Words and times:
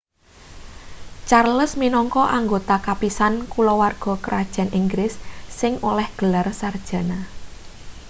charles 1.29 1.71
minangka 1.81 2.23
anggota 2.39 2.75
kapisan 2.87 3.33
kulawarga 3.53 4.13
krajan 4.25 4.69
inggris 4.79 5.13
sing 5.59 5.73
oleh 5.89 6.07
gelar 6.19 6.47
sarjana 6.59 7.19